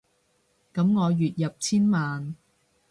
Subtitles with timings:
[0.73, 2.35] 噉我月入千萬